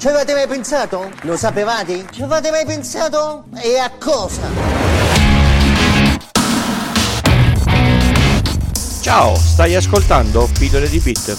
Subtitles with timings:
[0.00, 1.12] Ci avete mai pensato?
[1.24, 2.06] Lo sapevate?
[2.10, 3.44] Ci avete mai pensato?
[3.62, 4.48] E a cosa?
[9.02, 11.36] Ciao, stai ascoltando Pillole di Bit.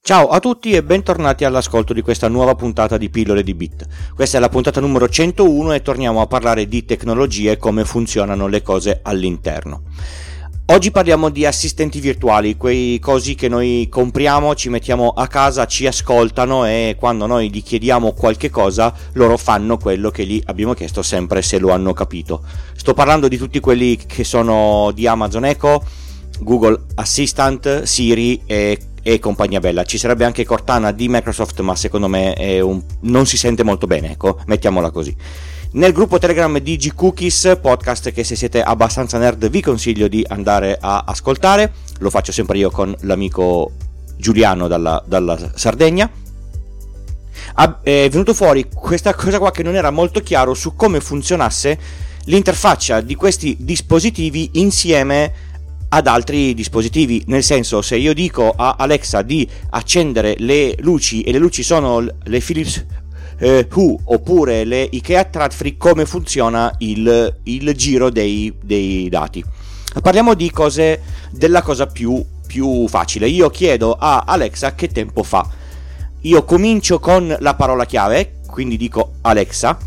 [0.00, 3.86] Ciao a tutti e bentornati all'ascolto di questa nuova puntata di Pillole di Bit.
[4.16, 8.48] Questa è la puntata numero 101 e torniamo a parlare di tecnologie e come funzionano
[8.48, 9.82] le cose all'interno.
[10.70, 15.86] Oggi parliamo di assistenti virtuali, quei cosi che noi compriamo, ci mettiamo a casa, ci
[15.86, 21.00] ascoltano e quando noi gli chiediamo qualche cosa loro fanno quello che gli abbiamo chiesto
[21.00, 22.42] sempre se lo hanno capito.
[22.76, 25.82] Sto parlando di tutti quelli che sono di Amazon Echo,
[26.40, 29.84] Google Assistant, Siri e e compagnia bella.
[29.84, 32.82] Ci sarebbe anche Cortana di Microsoft, ma secondo me un...
[33.02, 35.16] non si sente molto bene, ecco, mettiamola così.
[35.70, 40.24] Nel gruppo Telegram di G Cookies, podcast che se siete abbastanza nerd vi consiglio di
[40.26, 43.72] andare a ascoltare, lo faccio sempre io con l'amico
[44.16, 46.10] Giuliano dalla, dalla Sardegna.
[47.82, 51.78] È venuto fuori questa cosa qua che non era molto chiaro su come funzionasse
[52.24, 55.32] l'interfaccia di questi dispositivi insieme
[55.90, 57.24] ad altri dispositivi.
[57.26, 62.00] Nel senso, se io dico a Alexa di accendere le luci e le luci sono
[62.00, 62.86] le Philips
[63.38, 69.44] eh, Who oppure le IKEA Tradfree, come funziona il, il giro dei, dei, dati.
[70.02, 73.28] Parliamo di cose della cosa più, più facile.
[73.28, 75.48] Io chiedo a Alexa che tempo fa.
[76.22, 79.78] Io comincio con la parola chiave, quindi dico Alexa.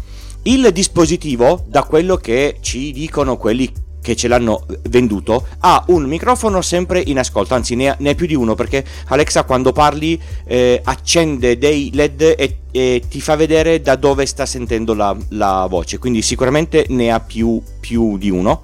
[0.44, 6.62] Il dispositivo, da quello che ci dicono quelli che ce l'hanno venduto ha un microfono
[6.62, 10.20] sempre in ascolto, anzi ne ha, ne ha più di uno perché Alexa quando parli
[10.46, 15.68] eh, accende dei LED e, e, ti fa vedere da dove sta sentendo la, la
[15.70, 18.64] voce, quindi sicuramente ne ha più, più di uno.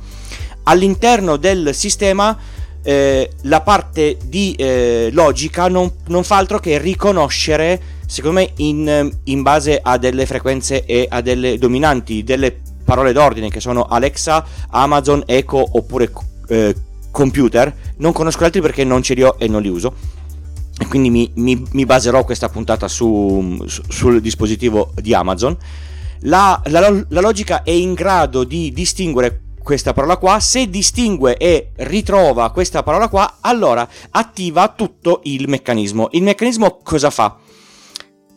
[0.63, 2.37] All'interno del sistema
[2.83, 9.11] eh, la parte di eh, logica non, non, fa altro che riconoscere, secondo me, in,
[9.25, 14.45] in base a delle frequenze e a delle dominanti, delle parole d'ordine che sono Alexa,
[14.69, 16.09] Amazon, Echo oppure
[16.47, 16.73] eh,
[17.11, 17.75] computer.
[17.97, 19.93] Non conosco altri perché non ce li ho e non li uso.
[20.79, 25.57] E quindi mi, mi, mi baserò questa puntata su, su, sul dispositivo di Amazon.
[26.21, 31.71] La, la, la logica è in grado di distinguere questa parola qua, se distingue e
[31.75, 36.07] ritrova questa parola qua, allora attiva tutto il meccanismo.
[36.11, 37.35] Il meccanismo cosa fa?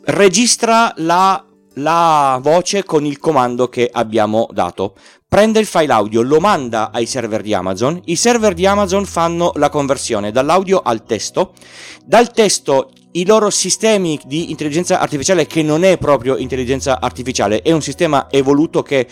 [0.06, 1.44] Registra la
[1.75, 4.94] la voce con il comando che abbiamo dato.
[5.28, 9.53] Prende il file audio, lo manda ai server di Amazon, i server di Amazon fanno
[9.54, 11.53] la conversione dall'audio al testo,
[12.04, 17.72] dal testo i loro sistemi di intelligenza artificiale che non è proprio intelligenza artificiale, è
[17.72, 19.06] un sistema evoluto che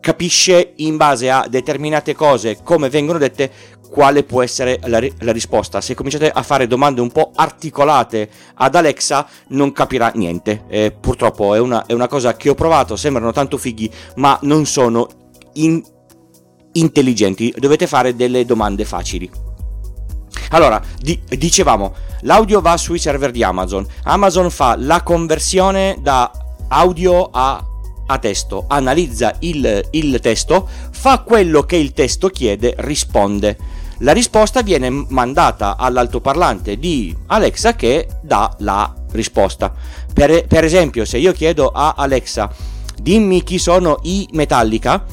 [0.00, 3.50] capisce in base a determinate cose come vengono dette
[3.90, 5.80] quale può essere la, la, risposta.
[5.80, 10.64] Se cominciate a fare domande un po' articolate ad Alexa non capirà niente.
[10.68, 14.64] Eh, purtroppo è una, è una, cosa che ho provato, sembrano tanto fighi ma non
[14.64, 15.08] sono
[15.54, 15.82] in,
[16.72, 17.52] intelligenti.
[17.56, 19.28] Dovete fare delle domande facili.
[20.50, 23.86] Allora, di, dicevamo, l'audio va sui server di Amazon.
[24.04, 26.30] Amazon fa la conversione da
[26.68, 33.56] audio a testo, analizza il, il testo, fa quello che il testo chiede, risponde.
[34.02, 39.72] La risposta viene mandata all'altoparlante di Alexa che dà la risposta.
[40.12, 42.50] Per, per esempio, se io chiedo a Alexa
[42.96, 45.04] dimmi chi sono i Metallica,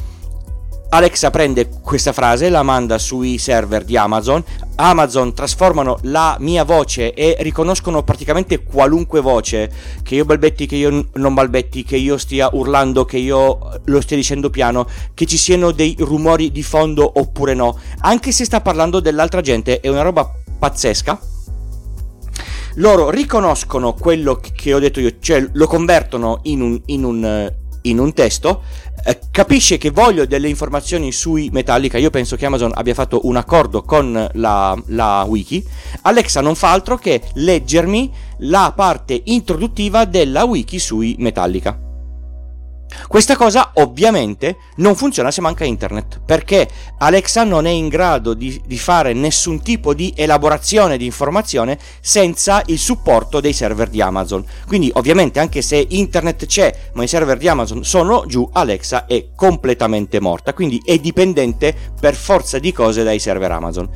[0.90, 4.42] Alexa prende questa frase, la manda sui server di Amazon,
[4.76, 9.70] Amazon trasformano la mia voce e riconoscono praticamente qualunque voce,
[10.02, 14.16] che io balbetti, che io non balbetti, che io stia urlando, che io lo stia
[14.16, 19.00] dicendo piano, che ci siano dei rumori di fondo oppure no, anche se sta parlando
[19.00, 21.20] dell'altra gente, è una roba pazzesca.
[22.76, 27.98] Loro riconoscono quello che ho detto io, cioè lo convertono in un, in un, in
[27.98, 28.62] un testo
[29.08, 33.36] eh, capisce che voglio delle informazioni sui Metallica, io penso che Amazon abbia fatto un
[33.36, 35.64] accordo con la, la wiki,
[36.02, 41.87] Alexa non fa altro che leggermi la parte introduttiva della wiki sui Metallica.
[43.06, 46.68] Questa cosa ovviamente non funziona se manca internet, perché
[46.98, 52.62] Alexa non è in grado di, di, fare nessun tipo di elaborazione di informazione senza
[52.66, 54.44] il supporto dei server di Amazon.
[54.66, 59.28] Quindi ovviamente anche se internet c'è, ma i server di Amazon sono giù, Alexa è
[59.34, 63.88] completamente morta, quindi è dipendente per forza di cose dai server Amazon.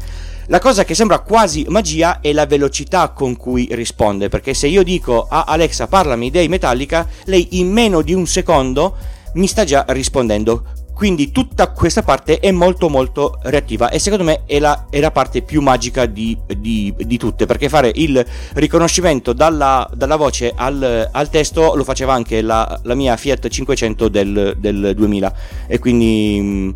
[0.47, 4.83] La cosa che sembra quasi magia è la velocità con cui risponde, perché se io
[4.83, 8.97] dico a Alexa parlami dei Metallica, lei in meno di un secondo
[9.35, 10.65] mi sta già rispondendo.
[10.95, 15.11] quindi tutta questa parte è molto molto reattiva e secondo me è la, è la
[15.11, 21.09] parte più magica di, di, di, tutte perché fare il riconoscimento dalla, dalla voce al,
[21.11, 25.35] al, testo lo faceva anche la, la mia Fiat 500 del, del 2000
[25.67, 26.71] e quindi mm,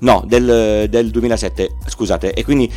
[0.00, 2.70] no del, del 2007 scusate e quindi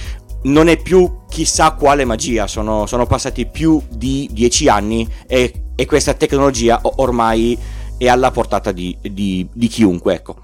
[0.45, 5.85] non è più chissà quale magia sono, sono passati più di dieci anni e, e,
[5.85, 7.57] questa tecnologia ormai
[7.97, 10.43] è alla portata di, di, di chiunque ecco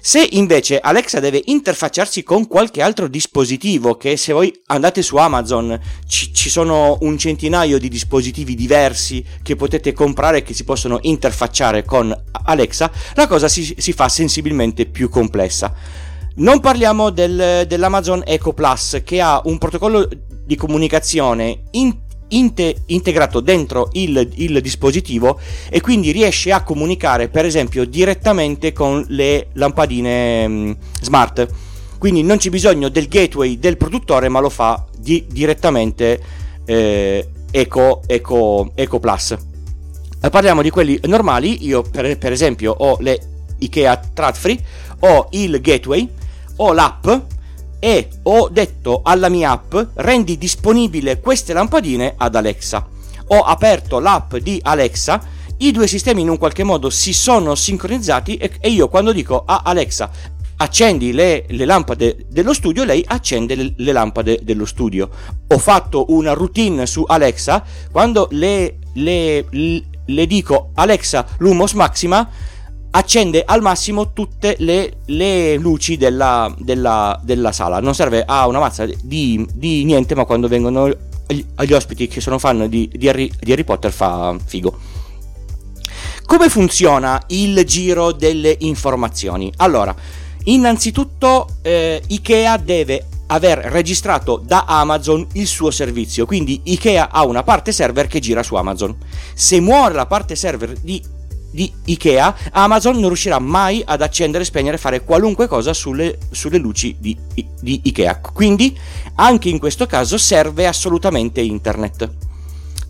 [0.00, 5.78] se invece Alexa deve interfacciarsi con qualche altro dispositivo, che se voi andate su Amazon
[6.06, 10.98] ci, ci sono un centinaio di dispositivi diversi che potete comprare e che si possono
[11.02, 15.74] interfacciare con Alexa, la cosa si, si fa sensibilmente più complessa.
[16.38, 20.08] Non parliamo del, dell'Amazon Echo Plus che ha un protocollo
[20.44, 21.92] di comunicazione in
[22.28, 29.04] inte- integrato dentro il, il, dispositivo e quindi riesce a comunicare per esempio direttamente con
[29.08, 31.48] le lampadine mh, mm, smart.
[31.98, 36.22] Quindi non c'è bisogno del gateway del produttore ma lo fa di- direttamente
[36.64, 39.36] eh, Eco, Eco, Eco Plus.
[40.22, 41.66] Eh, parliamo di quelli normali.
[41.66, 43.18] Io per, per esempio ho le
[43.58, 46.08] Ikea Tradfree ho il gateway
[46.58, 47.08] ho l'app
[47.80, 52.86] e ho detto alla mia app rendi disponibile queste lampadine ad Alexa.
[53.28, 55.22] Ho aperto l'app di Alexa,
[55.58, 59.62] i due sistemi in un qualche modo si sono sincronizzati e, io quando dico a
[59.64, 60.10] Alexa
[60.60, 65.08] accendi le, le, lampade dello studio, lei accende le, le, lampade dello studio.
[65.48, 67.62] Ho fatto una routine su Alexa,
[67.92, 72.28] quando le, le, le dico Alexa Lumos Maxima,
[72.90, 77.80] accende al massimo tutte le, le luci della, della, della, sala.
[77.80, 80.88] Non serve a una mazza di, di, niente, ma quando vengono
[81.28, 84.96] gli ospiti che sono fan di, di, Harry, di Harry Potter fa figo.
[86.24, 89.52] Come funziona il giro delle informazioni?
[89.56, 89.94] Allora,
[90.44, 97.42] innanzitutto eh, Ikea deve aver registrato da Amazon il suo servizio, quindi Ikea ha una
[97.42, 98.94] parte server che gira su Amazon.
[99.34, 101.02] Se muore la parte server di
[101.50, 106.96] di Ikea, Amazon non riuscirà mai ad accendere, spegnere, fare qualunque cosa sulle, sulle luci
[106.98, 107.16] di,
[107.60, 108.20] di, Ikea.
[108.20, 108.76] Quindi
[109.16, 112.10] anche in questo caso serve assolutamente internet.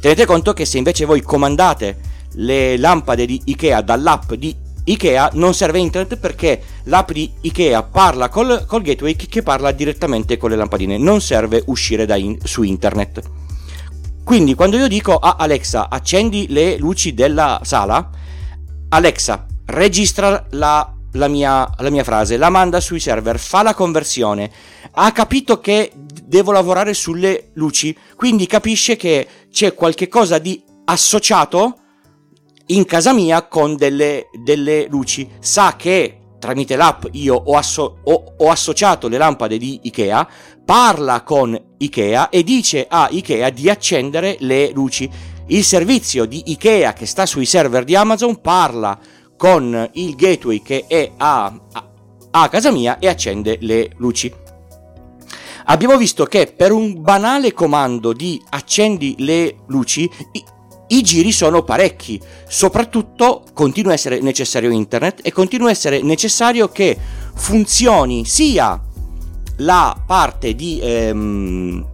[0.00, 5.54] Tenete conto che se invece voi comandate le lampade di Ikea dall'app di Ikea non
[5.54, 10.56] serve internet perché l'app di Ikea parla col, col gateway che parla direttamente con le
[10.56, 13.20] lampadine, non serve uscire in, su internet.
[14.24, 18.10] Quindi quando io dico a Alexa accendi le luci della sala,
[18.90, 24.50] Alexa, registra la, la, mia, la mia frase, la manda sui server, fa la conversione,
[24.92, 25.92] ha capito che
[26.24, 31.76] devo lavorare sulle luci, quindi capisce che c'è qualche cosa di associato
[32.66, 38.34] in casa mia con delle, delle luci, sa che tramite l'app io ho, asso- ho,
[38.38, 40.26] ho, associato le lampade di Ikea,
[40.64, 45.10] parla con Ikea e dice a Ikea di accendere le luci.
[45.50, 48.98] Il servizio di Ikea che sta sui server di Amazon parla
[49.34, 51.88] con il gateway che è a, a,
[52.30, 54.30] a casa mia e accende le luci.
[55.64, 60.44] Abbiamo visto che per un banale comando di accendi le luci i,
[60.88, 66.68] i giri sono parecchi, soprattutto continua a essere necessario internet e continua a essere necessario
[66.68, 66.94] che
[67.34, 68.78] funzioni sia
[69.58, 71.86] la parte di, ehm,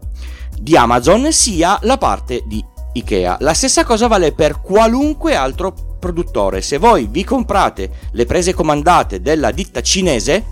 [0.58, 3.38] di Amazon sia la parte di Ikea.
[3.40, 6.62] La stessa cosa vale per qualunque altro produttore.
[6.62, 10.44] Se voi vi comprate le prese comandate della ditta cinese,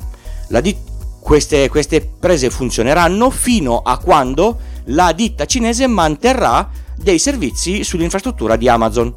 [0.60, 8.56] dit- queste, queste prese funzioneranno fino a quando la ditta cinese manterrà dei servizi sull'infrastruttura
[8.56, 9.14] di Amazon,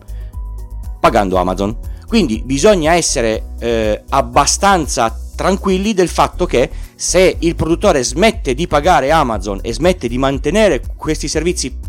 [1.00, 1.76] pagando Amazon.
[2.08, 9.12] Quindi bisogna essere eh, abbastanza tranquilli del fatto che se il produttore smette di pagare
[9.12, 11.85] Amazon e smette di mantenere questi servizi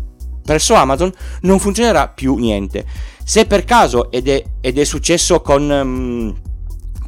[0.47, 1.11] presso Amazon
[1.41, 2.85] non funzionerà più niente.
[3.23, 6.33] Se per caso, ed è, ed è successo con, um,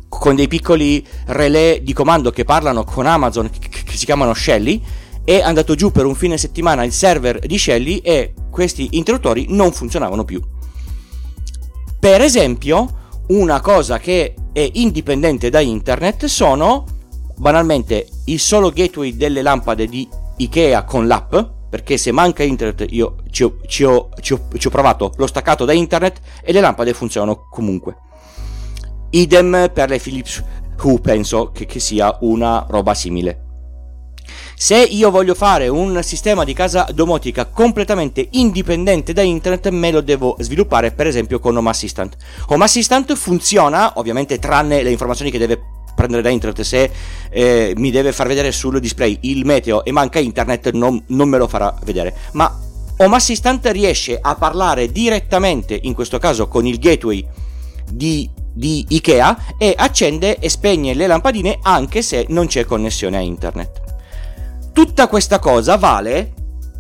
[0.10, 4.84] con, dei piccoli relè di comando che parlano con Amazon, che, si chiamano Shelly,
[5.24, 9.72] è andato giù per un fine settimana il server di Shelly e questi interruttori non
[9.72, 10.42] funzionavano più.
[11.98, 16.84] Per esempio, una cosa che è indipendente da internet sono
[17.38, 20.06] banalmente il solo gateway delle lampade di
[20.36, 24.68] Ikea con l'app perché se manca internet io ci ho, ci, ho, ci, ho, ci
[24.68, 27.98] ho, provato, l'ho staccato da internet e le lampade funzionano comunque.
[29.12, 30.44] Idem per le Philips
[30.82, 33.46] Hue, penso che, che sia una roba simile.
[34.56, 40.02] Se io voglio fare un sistema di casa domotica completamente indipendente da internet, me lo
[40.02, 42.16] devo sviluppare per esempio con Home Assistant.
[42.48, 46.90] Home Assistant funziona, ovviamente tranne le informazioni che deve prendere da internet, se
[47.30, 51.38] eh, mi deve far vedere sul display il meteo e manca internet, non, non me
[51.38, 52.16] lo farà vedere.
[52.34, 52.58] Ma
[52.98, 57.26] Home Assistant riesce a parlare direttamente, in questo caso con il gateway
[57.92, 63.22] di, di Ikea, e accende e spegne le lampadine anche se non c'è connessione a
[63.22, 63.82] internet.
[64.72, 66.34] Tutta questa cosa vale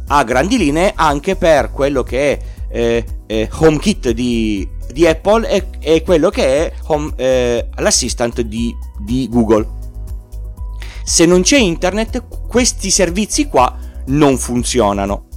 [0.07, 2.39] a grandi linee anche per quello che è
[2.71, 8.73] eh, eh, HomeKit di, di Apple e, e, quello che è home, eh, l'assistant di,
[8.99, 9.77] di Google.
[11.03, 13.75] Se non c'è internet, questi servizi qua
[14.07, 15.27] non funzionano.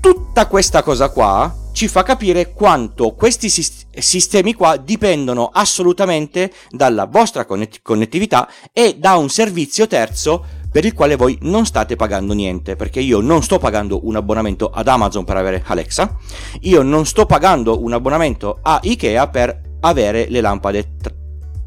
[0.00, 7.46] Tutta questa cosa qua ci fa capire quanto questi sistemi qua dipendono assolutamente dalla vostra
[7.46, 13.00] connettività e da un servizio terzo per il quale voi non state pagando niente, perché
[13.00, 16.16] io non sto pagando un abbonamento ad Amazon per avere Alexa,
[16.62, 20.96] io non sto pagando un abbonamento a Ikea per avere le lampade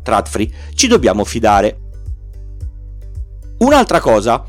[0.03, 1.77] trad free, ci dobbiamo fidare.
[3.59, 4.43] Un'altra cosa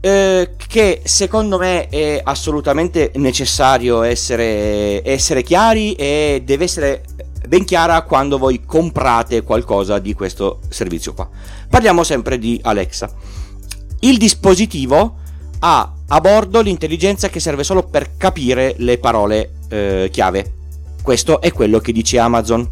[0.00, 7.02] eh, che secondo me è assolutamente necessario essere, essere chiari e deve essere
[7.48, 11.28] ben chiara quando voi comprate qualcosa di questo servizio qua.
[11.68, 13.42] Parliamo sempre di Alexa.
[14.04, 15.14] Il dispositivo
[15.60, 20.52] ha a bordo l'intelligenza che serve solo per capire le parole eh, chiave.
[21.02, 22.70] Questo è quello che dice Amazon.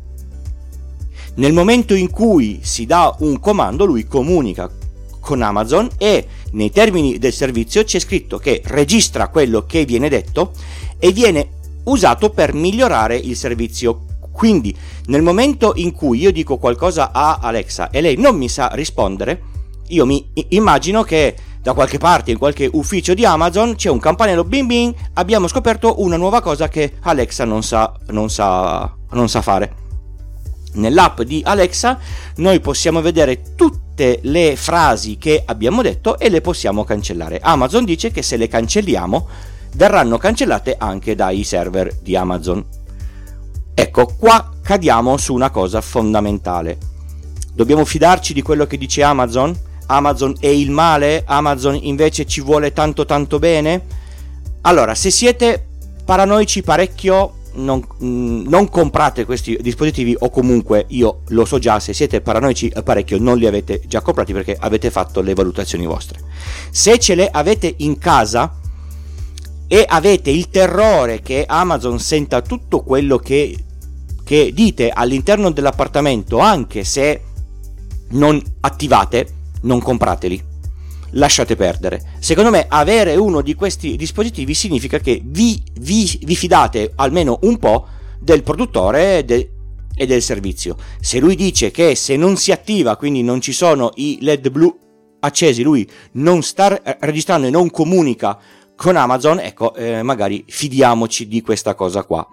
[1.37, 4.71] Nel momento in cui si dà un comando, lui comunica
[5.21, 10.53] con Amazon e nei termini del servizio c'è scritto che registra quello che viene detto
[10.99, 11.49] e viene
[11.85, 14.05] usato per migliorare il servizio.
[14.31, 18.69] Quindi nel momento in cui io dico qualcosa a Alexa e lei non mi sa
[18.75, 19.45] rispondere,
[19.93, 24.43] io mi immagino che da qualche parte, in qualche ufficio di Amazon, c'è un campanello
[24.43, 29.43] bing bing, abbiamo scoperto una nuova cosa che Alexa non sa, non sa, non sa
[29.43, 29.81] fare.
[30.75, 31.99] Nell'app di Alexa
[32.37, 37.39] noi possiamo vedere tutte le frasi che abbiamo detto e le possiamo cancellare.
[37.41, 39.29] Amazon dice che se le cancelliamo
[39.75, 42.65] verranno cancellate anche dai server di Amazon.
[43.75, 46.79] Ecco, qua cadiamo su una cosa fondamentale.
[47.55, 49.71] Dobbiamo fidarci di quello che dice Amazon?
[49.93, 53.83] Amazon è il male, Amazon invece ci vuole tanto tanto bene.
[54.63, 55.67] Allora, se siete
[56.05, 61.93] paranoici parecchio, non, mm, non, comprate questi dispositivi o comunque io lo so già, se
[61.93, 66.21] siete paranoici parecchio non li avete già comprati perché avete fatto le valutazioni vostre.
[66.71, 68.55] Se ce le avete in casa
[69.67, 73.55] e avete il terrore che Amazon senta tutto quello che,
[74.25, 77.21] che dite all'interno dell'appartamento anche se
[78.13, 80.51] non attivate, non comprateli.
[81.15, 82.03] Lasciate perdere.
[82.21, 87.59] Secondo me avere uno di questi dispositivi significa che vi, vi, vi fidate almeno un
[87.59, 87.87] po'
[88.19, 89.51] del produttore de,
[89.95, 90.77] e del servizio.
[91.01, 94.75] Se lui dice che se non si attiva, quindi non ci sono i LED blu
[95.21, 98.39] accesi, lui non sta registrando e non comunica
[98.75, 102.27] con Amazon, ecco, eh, magari fidiamoci di questa cosa qua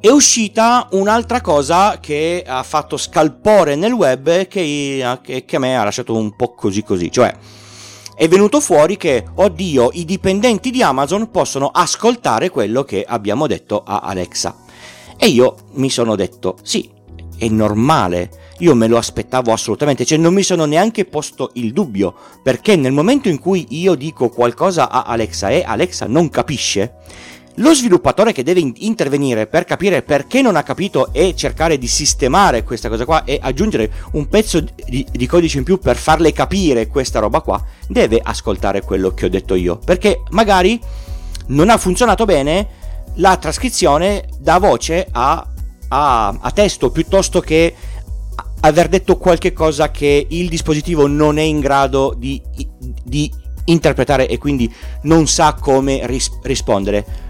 [0.00, 5.84] è uscita un'altra cosa che ha fatto scalpore nel web che, che, a me ha
[5.84, 7.34] lasciato un po' così così, cioè
[8.20, 13.82] è venuto fuori che, oddio, i dipendenti di Amazon possono ascoltare quello che abbiamo detto
[13.82, 14.54] a Alexa.
[15.16, 16.90] E io mi sono detto, sì,
[17.38, 22.14] è normale, io me lo aspettavo assolutamente, cioè non mi sono neanche posto il dubbio,
[22.42, 26.96] perché nel momento in cui io dico qualcosa a Alexa e Alexa non capisce,
[27.60, 32.62] lo sviluppatore che deve intervenire per capire perché non ha capito e cercare di sistemare
[32.62, 36.86] questa cosa qua e aggiungere un pezzo di, di, codice in più per farle capire
[36.86, 39.78] questa roba qua, deve ascoltare quello che ho detto io.
[39.78, 40.80] Perché magari
[41.48, 42.78] non ha funzionato bene
[43.16, 45.46] la trascrizione da voce a,
[45.88, 47.74] a, a testo piuttosto che
[48.60, 52.40] aver detto qualche cosa che il dispositivo non è in grado di,
[53.02, 53.30] di
[53.66, 57.28] interpretare e quindi non sa come ris- rispondere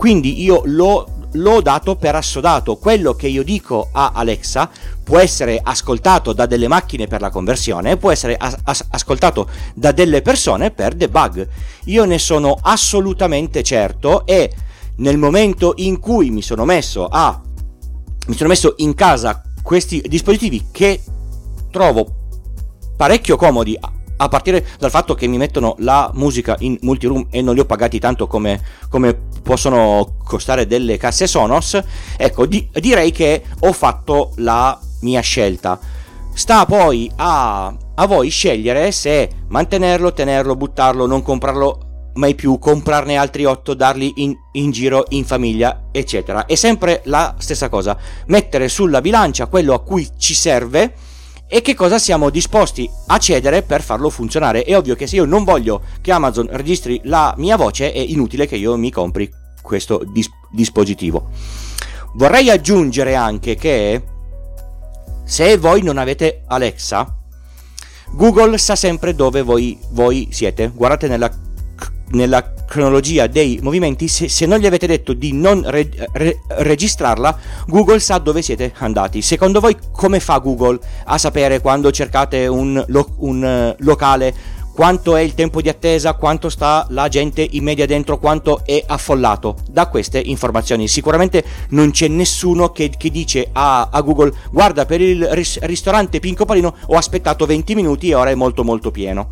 [0.00, 2.78] quindi io l'ho, l'ho dato per assodato.
[2.78, 4.70] Quello che io dico a Alexa
[5.04, 9.92] può essere ascoltato da delle macchine per la conversione, può essere as- as- ascoltato da
[9.92, 11.46] delle persone per debug.
[11.84, 14.50] Io ne sono assolutamente certo e
[14.96, 17.38] nel momento in cui mi sono messo a
[18.26, 21.02] mi sono messo in casa questi dispositivi che
[21.70, 22.06] trovo
[22.96, 23.78] parecchio comodi
[24.22, 27.64] a partire dal fatto che mi mettono la musica in multiroom e non li ho
[27.64, 31.80] pagati tanto come, come possono costare delle casse Sonos,
[32.16, 35.78] ecco, di, direi che ho fatto la mia scelta.
[36.32, 43.16] Sta poi a, a voi scegliere se mantenerlo, tenerlo, buttarlo, non comprarlo mai più, comprarne
[43.16, 46.44] altri 8, darli in, in, giro in famiglia, eccetera.
[46.44, 47.96] È sempre la stessa cosa,
[48.26, 50.92] mettere sulla bilancia quello a cui ci serve
[51.52, 54.62] e che cosa siamo disposti a cedere per farlo funzionare.
[54.62, 58.46] È ovvio che se io non voglio che Amazon registri la mia voce, è inutile
[58.46, 59.28] che io mi compri
[59.60, 61.30] questo dis- dispositivo.
[62.14, 64.00] Vorrei aggiungere anche che
[65.24, 67.16] se voi non avete Alexa,
[68.12, 70.70] Google sa sempre dove voi, voi siete.
[70.72, 71.30] Guardate nella,
[72.10, 77.36] nella, cronologia dei movimenti, se, se, non gli avete detto di non re, re, registrarla,
[77.66, 79.20] Google sa dove siete andati.
[79.22, 82.82] Secondo voi come fa Google a sapere quando cercate un,
[83.16, 87.86] un uh, locale quanto è il tempo di attesa, quanto sta la gente in media
[87.86, 89.56] dentro, quanto è affollato.
[89.68, 95.00] Da queste informazioni sicuramente non c'è nessuno che, che dice a, a, Google guarda per
[95.00, 99.28] il ris- ristorante Pinco Palino ho aspettato 20 minuti e ora è molto molto pieno.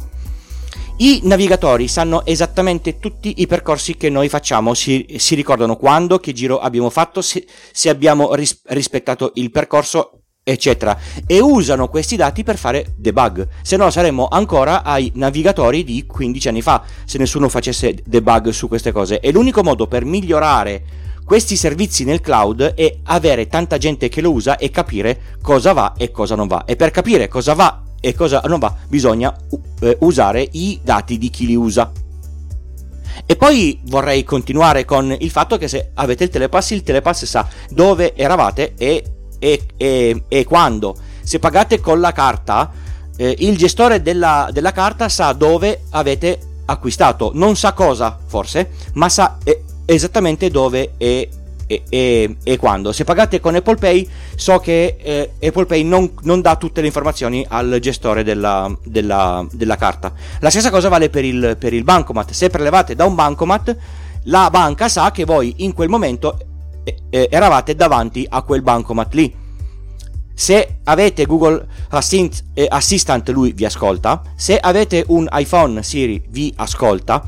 [1.01, 6.33] I navigatori sanno esattamente tutti i percorsi che noi facciamo, si, si ricordano quando, che
[6.33, 12.43] giro abbiamo fatto, se, se abbiamo ris- rispettato il percorso eccetera, e usano questi dati
[12.43, 17.49] per fare debug, se no saremmo ancora ai navigatori di 15 anni fa, se nessuno
[17.49, 19.21] facesse debug su queste cose.
[19.21, 20.83] E l'unico modo per migliorare
[21.25, 25.93] questi servizi nel cloud è avere tanta gente che lo usa e capire cosa va
[25.97, 26.65] e cosa non va.
[26.65, 31.31] E per capire cosa va e cosa non va bisogna uh, usare i dati di
[31.31, 31.91] chi li usa.
[33.27, 37.47] E poi vorrei continuare con il fatto che se avete il telepass, il telepass sa
[37.69, 40.97] dove eravate e e, e, e quando.
[41.23, 42.71] Se pagate con la carta,
[43.17, 49.09] eh, il gestore della, della, carta sa dove avete acquistato, non sa cosa forse, ma
[49.09, 50.93] sa eh, esattamente dove
[51.69, 52.93] e, e, quando.
[52.93, 56.87] Se pagate con Apple Pay, so che eh, Apple Pay non, non, dà tutte le
[56.87, 60.13] informazioni al gestore della, della, della carta.
[60.41, 62.33] La stessa cosa vale per il, per il bancomat.
[62.33, 63.77] Se prelevate da un bancomat,
[64.25, 66.39] la banca sa che voi in quel momento
[67.11, 69.47] eh, eravate davanti a quel bancomat lì.
[70.35, 74.23] Se avete Google Assistant, eh, Assistant, lui vi ascolta.
[74.37, 77.25] Se avete un iPhone, Siri vi ascolta.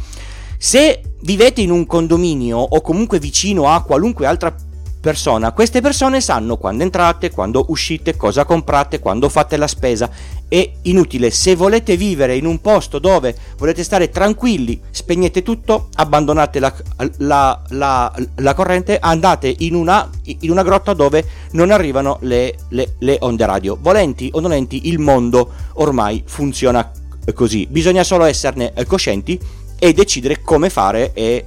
[0.62, 4.55] Se vivete in un condominio o comunque vicino a qualunque altra
[5.00, 10.11] persona, queste persone sanno quando entrate, quando uscite, cosa comprate, quando fate la spesa.
[10.47, 16.58] È inutile, se volete vivere in un posto dove volete stare tranquilli, spegnete tutto, abbandonate
[16.58, 16.75] la,
[17.17, 22.97] la, la, la corrente, andate in una, in una, grotta dove non arrivano le, le,
[22.99, 23.78] le onde radio.
[23.80, 26.93] Volenti o nolenti, il mondo ormai funziona
[27.32, 27.67] così.
[27.71, 29.39] Bisogna solo esserne coscienti
[29.80, 31.45] e decidere come fare e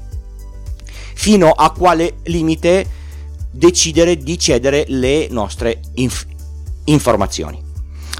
[1.13, 2.85] fino a quale limite
[3.49, 6.25] decidere di cedere le nostre inf-
[6.85, 7.61] informazioni.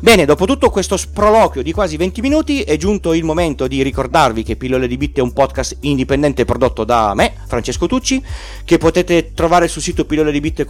[0.02, 4.44] Bene, dopo tutto questo sproloquio di quasi 20 minuti è giunto il momento di ricordarvi
[4.44, 8.22] che Pillole di Bit è un podcast indipendente prodotto da me, Francesco Tucci,
[8.66, 10.66] che potete trovare sul sito Pillole di Bit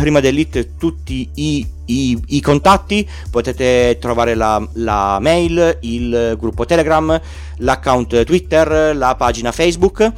[0.00, 7.20] prima dell'it tutti i, i, i, contatti, potete trovare la, la mail, il gruppo Telegram,
[7.58, 10.12] l'account Twitter, la pagina Facebook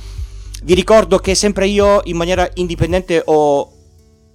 [0.64, 3.72] vi ricordo che sempre io in maniera indipendente ho,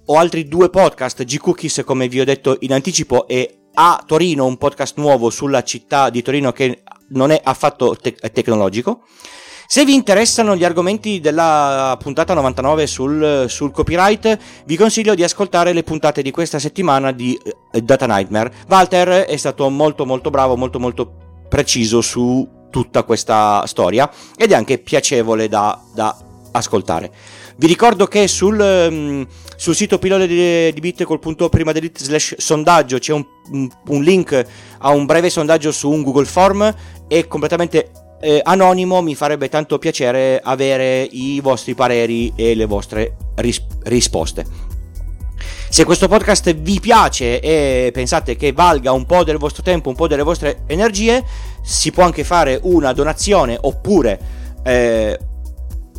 [0.06, 4.56] ho altri due podcast, G-Cookies come vi ho detto in anticipo e a Torino un
[4.56, 9.02] podcast nuovo sulla città di Torino che non è affatto te- tecnologico.
[9.74, 15.72] Se vi interessano gli argomenti della puntata 99 sul, sul, copyright, vi consiglio di ascoltare
[15.72, 18.52] le puntate di questa settimana di uh, Data Nightmare.
[18.68, 21.12] Walter è stato molto molto bravo, molto molto
[21.48, 26.16] preciso su tutta questa storia ed è anche piacevole da, da
[26.52, 27.10] ascoltare.
[27.56, 32.04] Vi ricordo che sul, um, sul sito pilole di, di bit col punto prima delete
[32.04, 33.26] slash sondaggio c'è un,
[33.88, 34.46] un, link
[34.78, 36.72] a un breve sondaggio su un Google Form
[37.08, 37.90] è completamente
[38.24, 44.72] eh, anonimo, mi farebbe tanto piacere avere i vostri pareri e le vostre ris- risposte.
[45.68, 49.94] Se questo podcast vi piace e pensate che valga un po' del vostro tempo, un
[49.94, 51.22] po' delle vostre energie,
[51.62, 54.18] si può anche fare una donazione oppure
[54.62, 55.18] eh,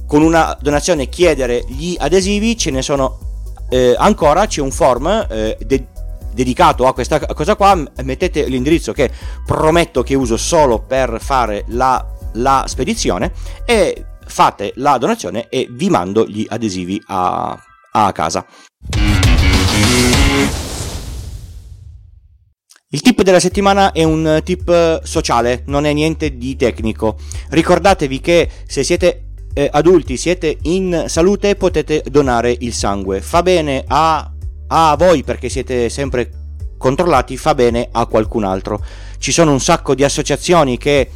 [0.07, 3.19] con una donazione chiedere gli adesivi, ce ne sono
[3.69, 5.87] eh, ancora, c'è un form eh, de-
[6.35, 9.09] dedicato a questa cosa qua, mettete l'indirizzo che
[9.45, 12.05] prometto che uso solo per fare la,
[12.35, 13.31] la spedizione
[13.65, 17.57] e fate la donazione e vi mando gli adesivi a,
[17.91, 18.45] a casa.
[22.89, 27.17] Il tip della settimana è un tip sociale, non è niente di tecnico.
[27.49, 33.21] Ricordatevi che se siete eh, adulti, siete in salute, potete donare il sangue.
[33.21, 34.31] Fa bene a,
[34.67, 36.29] a voi perché siete sempre
[36.77, 38.81] controllati, fa bene a qualcun altro.
[39.17, 41.09] Ci sono un sacco di associazioni che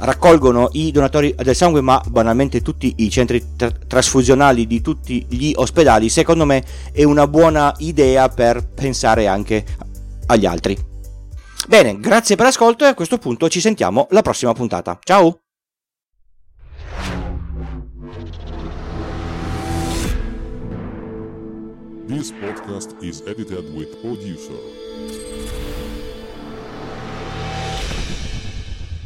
[0.00, 5.52] raccolgono i donatori del sangue, ma banalmente tutti i centri tra- trasfusionali di tutti gli
[5.54, 9.64] ospedali, secondo me è una buona idea per pensare anche
[10.26, 10.76] agli altri.
[11.68, 14.98] Bene, grazie per l'ascolto e a questo punto ci sentiamo la prossima puntata.
[15.02, 15.40] Ciao!
[22.06, 24.58] This podcast is edited with Producer.